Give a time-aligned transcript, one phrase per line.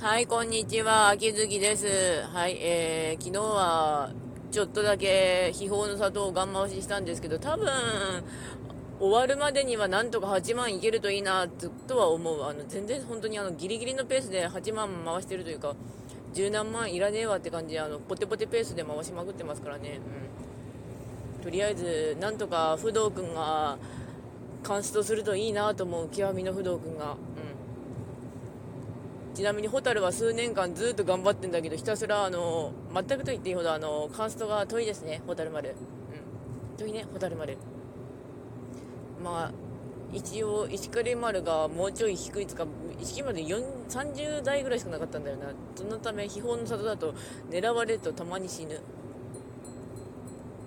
[0.00, 1.08] はい、こんにちは。
[1.08, 2.22] 秋月です。
[2.32, 4.12] はい、えー、昨日は、
[4.52, 7.66] ちょっとだけ、秘宝の砂糖をガン回ししたんですけど、多分、
[9.00, 11.48] 終わるまでにはなんとか8万いけるといいな、
[11.88, 12.44] とは思う。
[12.44, 15.74] あの、全然本当にあの、ギリギリのペースで8万回してるというか、
[16.32, 19.98] 十何万いらねえわって感じで、あの、ポテポテペースで回しまくってますからね。
[21.36, 21.42] うん。
[21.42, 23.76] とりあえず、なんとか、不動くんが、
[24.62, 27.16] カンストするといいなと思う、極みの不動くんが。
[29.38, 35.76] ちなみに蛍は数年間ずっと頑張ってんだけどひたすらあの全くと言っていいほどあのカンストが遠いですね蛍丸。
[36.72, 36.76] うん。
[36.76, 37.56] 遠いね蛍丸。
[39.22, 39.52] まあ
[40.12, 42.66] 一応石狩丸がもうちょい低いつか
[43.00, 45.52] 石狩丸で30代ぐらいしかなかったんだよな。
[45.76, 47.14] そのため秘宝の里だと
[47.48, 48.80] 狙われるとたまに死ぬ。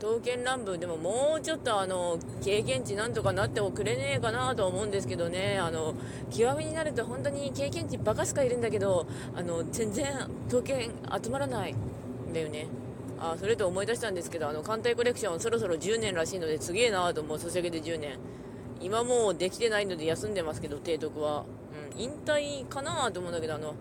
[0.01, 5.59] 刀剣乱舞でももうちょっとあの経験値なんとかなってもくれねえかなと思うんですけどね。
[5.61, 5.93] あの
[6.31, 9.05] 極みになると本当に経験値バカしかいるんだけど
[9.35, 10.07] あの全然
[10.47, 10.89] 刀剣
[11.23, 12.65] 集まらないんだよね。
[13.19, 17.39] あそれと思い出したんですけどあの艦隊コレクションそろそろ10年らしいのですげえなと思う。
[17.39, 18.17] ソシャゲで10年。
[18.81, 21.45] 今もうできてないので休んでますけど提督は、
[21.93, 23.75] うん、引退かなと思うんだけどあの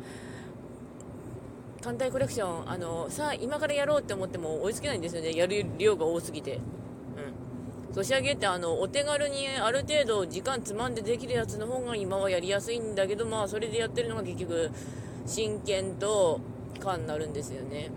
[1.82, 5.34] 艦隊コレクション、あの、さあ、今からやろうって思っても追いつけないんですよね。
[5.34, 6.56] やる量が多すぎて。
[6.56, 7.94] うん。
[7.94, 14.70] 年上げってあの、お手軽にある程度時間つまんでできるやつの方が今はやりやすいんだけど、まあ、それでやってるのが結局、
[15.24, 16.40] 真剣と
[16.80, 17.90] 感になるんですよね。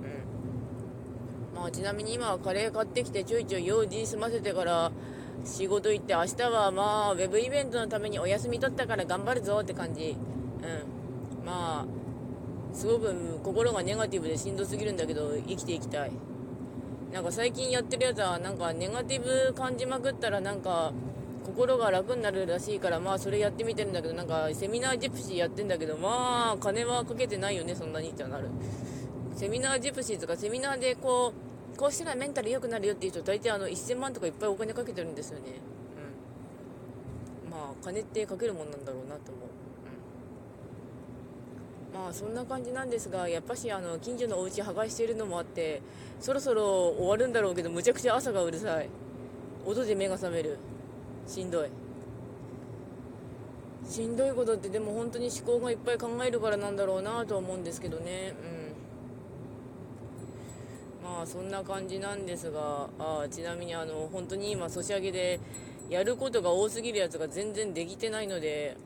[1.54, 1.60] うん。
[1.60, 4.92] まあ、ちなみに今はカレー買ってきてちょいちょい用事済ませてから、
[5.44, 10.16] 仕事行って明日はまあ、ウェブイベントのためにお休み取ったから頑張るぞって感じ。
[10.62, 11.46] うん。
[11.46, 12.03] まあ、
[12.74, 16.12] すごく心がネガティブでしんどすぎるんだけど生きていきたい。
[17.12, 20.92] なんか最近やってるやつはなんかネガティブ感じまくったらなんか
[21.46, 28.50] 心が楽になるらしいからまあそれやってみてるんだけどなんかセミナージプシーやってんだけどまあ金はかけてないよねそんなにってなる。
[29.36, 31.34] セミナージプシーとかセミナーでこ
[31.76, 35.46] うこうしたらメンタル良くなるよっていう人大体あの1000万とかいっぱいお金かけてるんですよね。
[37.46, 37.52] うん。
[37.52, 39.63] まあ金ってかけるもんなんだろうなと思う。
[41.94, 45.82] まあそんな感じなんですがやっぱしあの近所のお家破壊しているのもあって
[46.20, 48.90] そろそろ終わるんだろうけどむちゃくちゃ朝がうるさい。
[49.66, 50.58] 音で目が覚める。
[51.28, 51.70] しんどい。
[53.88, 58.34] しんどいことってでも本当に思考がいっぱい考えるからなんだろうなと思うんですけどね。
[61.04, 61.10] うん。
[61.10, 65.40] まあそんな感じなんですがあちなみにあの本当に今ソシャゲで
[65.90, 68.78] やることが多すぎるやつが全然できてないので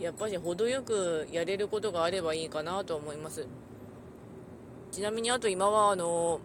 [0.00, 3.46] やっぱり程よくやれることがあればいいかなと思います。
[4.90, 6.40] ちなみにあと今はあの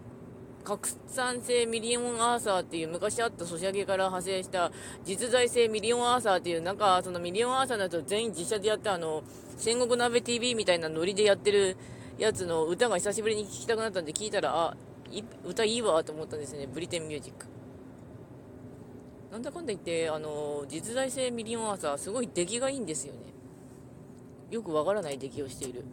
[0.64, 4.70] 拡散性ミリオンアーサーっていう昔あったソシャゲから派生した
[5.04, 9.22] 実在性ミリオンアーサーっていうなんかそのミリオンアーサーだと全員実写でやってあの
[9.56, 11.76] 戦国鍋 TV みたいなノリでやってる
[12.18, 14.76] やつの歌が久しぶりに聴きたくなったんで聞いたらあ
[15.44, 16.68] 歌いいわと思ったんですね。
[16.72, 17.46] ブリテンミュージック。
[19.32, 23.20] なんだかんだ言ってあの実在性ミリオンアーサーすごい出来がいいんですよね。
[24.50, 25.84] よくわからない出来をしている。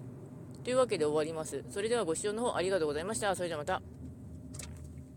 [0.63, 1.63] というわけで終わります。
[1.69, 3.35] それではご視聴の方ありがとうございました。
[3.35, 3.81] それではまた。